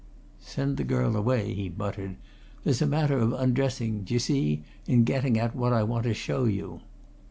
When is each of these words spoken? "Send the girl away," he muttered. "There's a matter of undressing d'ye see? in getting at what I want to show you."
"Send 0.39 0.77
the 0.77 0.83
girl 0.83 1.15
away," 1.15 1.53
he 1.53 1.69
muttered. 1.69 2.15
"There's 2.63 2.81
a 2.81 2.87
matter 2.87 3.19
of 3.19 3.33
undressing 3.33 4.03
d'ye 4.03 4.17
see? 4.17 4.63
in 4.87 5.03
getting 5.03 5.37
at 5.37 5.55
what 5.55 5.73
I 5.73 5.83
want 5.83 6.05
to 6.05 6.15
show 6.15 6.45
you." 6.45 6.81